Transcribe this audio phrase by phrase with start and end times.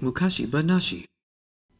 [0.00, 1.04] Mukashi Banashi.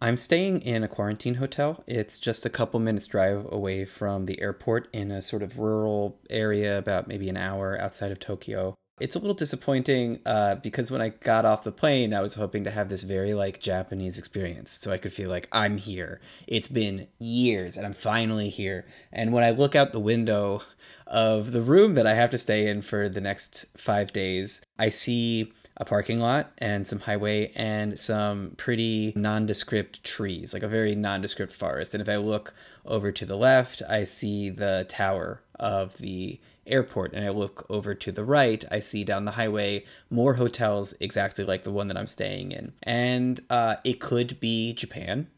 [0.00, 1.82] I'm staying in a quarantine hotel.
[1.86, 6.20] It's just a couple minutes drive away from the airport in a sort of rural
[6.30, 8.76] area, about maybe an hour outside of Tokyo.
[9.00, 12.64] It's a little disappointing uh, because when I got off the plane, I was hoping
[12.64, 16.20] to have this very like Japanese experience, so I could feel like I'm here.
[16.46, 18.86] It's been years, and I'm finally here.
[19.12, 20.62] And when I look out the window
[21.06, 24.88] of the room that I have to stay in for the next five days, I
[24.88, 30.94] see a parking lot and some highway and some pretty nondescript trees, like a very
[30.94, 31.94] nondescript forest.
[31.94, 32.52] And if I look
[32.84, 37.12] over to the left, I see the tower of the airport.
[37.12, 41.44] And I look over to the right, I see down the highway more hotels exactly
[41.44, 42.72] like the one that I'm staying in.
[42.82, 45.28] And uh, it could be Japan.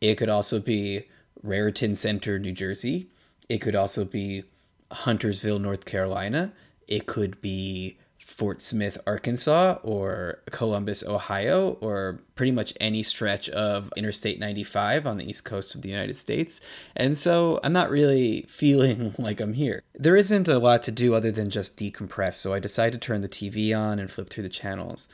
[0.00, 1.08] It could also be
[1.42, 3.08] Raritan Center, New Jersey.
[3.48, 4.44] It could also be
[4.90, 6.52] Huntersville, North Carolina.
[6.88, 13.92] It could be Fort Smith, Arkansas, or Columbus, Ohio, or pretty much any stretch of
[13.98, 16.62] Interstate 95 on the east coast of the United States.
[16.96, 19.82] And so I'm not really feeling like I'm here.
[19.94, 23.20] There isn't a lot to do other than just decompress, so I decided to turn
[23.20, 25.06] the TV on and flip through the channels.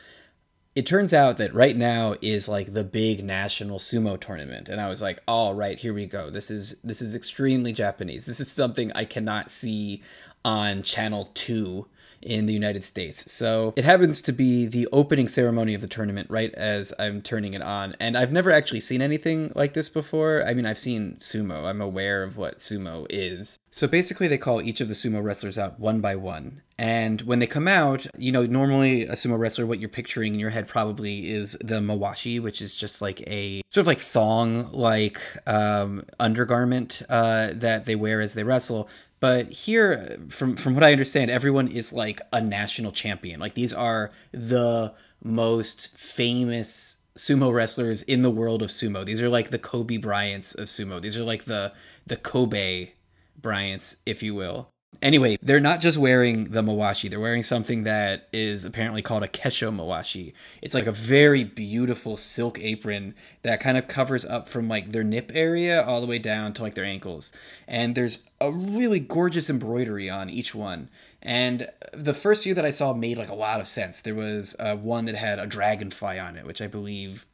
[0.77, 4.89] It turns out that right now is like the big national sumo tournament and I
[4.89, 6.31] was like, "All right, here we go.
[6.31, 8.25] This is this is extremely Japanese.
[8.25, 10.01] This is something I cannot see
[10.45, 11.87] on channel 2
[12.23, 13.31] in the United States.
[13.33, 17.55] So it happens to be the opening ceremony of the tournament right as I'm turning
[17.55, 17.97] it on.
[17.99, 20.45] And I've never actually seen anything like this before.
[20.47, 23.59] I mean, I've seen sumo, I'm aware of what sumo is.
[23.71, 26.63] So basically, they call each of the sumo wrestlers out one by one.
[26.77, 30.41] And when they come out, you know, normally a sumo wrestler, what you're picturing in
[30.41, 34.73] your head probably is the mawashi, which is just like a sort of like thong
[34.73, 38.89] like um, undergarment uh, that they wear as they wrestle.
[39.21, 43.39] But here, from from what I understand, everyone is like a national champion.
[43.39, 49.05] Like these are the most famous sumo wrestlers in the world of sumo.
[49.05, 51.03] These are like the Kobe Bryants of sumo.
[51.03, 51.73] These are like the
[52.07, 52.93] the Kobe
[53.41, 54.71] Bryants, if you will.
[55.03, 59.29] Anyway, they're not just wearing the mawashi, they're wearing something that is apparently called a
[59.29, 60.33] kesho mawashi.
[60.61, 65.05] It's like a very beautiful silk apron that kind of covers up from like their
[65.05, 67.33] nip area all the way down to like their ankles.
[67.67, 70.91] And there's a really gorgeous embroidery on each one.
[71.23, 74.01] And the first few that I saw made like a lot of sense.
[74.01, 77.27] There was uh, one that had a dragonfly on it, which I believe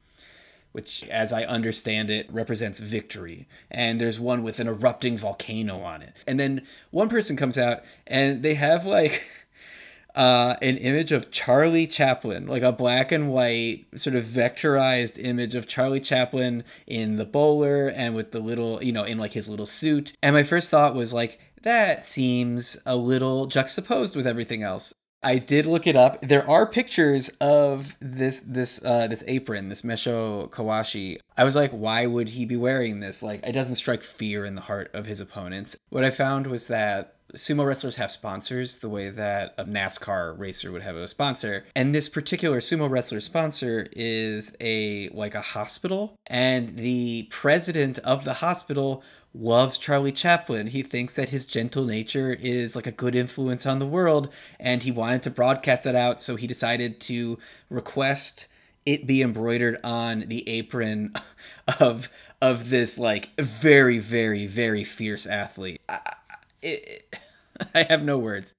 [0.76, 3.48] which, as I understand it, represents victory.
[3.70, 6.14] And there's one with an erupting volcano on it.
[6.26, 9.24] And then one person comes out and they have like
[10.14, 15.54] uh, an image of Charlie Chaplin, like a black and white, sort of vectorized image
[15.54, 19.48] of Charlie Chaplin in the bowler and with the little, you know, in like his
[19.48, 20.12] little suit.
[20.22, 24.92] And my first thought was like, that seems a little juxtaposed with everything else.
[25.22, 26.20] I did look it up.
[26.20, 31.18] There are pictures of this this uh, this apron, this Mesho Kawashi.
[31.36, 33.22] I was like, why would he be wearing this?
[33.22, 35.76] Like, it doesn't strike fear in the heart of his opponents.
[35.88, 40.70] What I found was that sumo wrestlers have sponsors the way that a NASCAR racer
[40.72, 41.64] would have a sponsor.
[41.74, 48.24] And this particular sumo wrestler sponsor is a like a hospital and the president of
[48.24, 49.02] the hospital
[49.38, 50.68] loves Charlie Chaplin.
[50.68, 54.82] He thinks that his gentle nature is like a good influence on the world, and
[54.82, 56.20] he wanted to broadcast that out.
[56.20, 57.38] So he decided to
[57.68, 58.48] request
[58.86, 61.12] it be embroidered on the apron
[61.80, 62.08] of
[62.40, 65.80] of this like very very very fierce athlete.
[65.88, 66.15] I,
[66.62, 67.14] it,
[67.74, 68.54] I have no words.